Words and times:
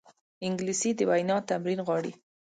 انګلیسي 0.45 0.91
د 0.95 0.99
وینا 1.09 1.37
تمرین 1.49 1.79
غواړي 1.87 2.11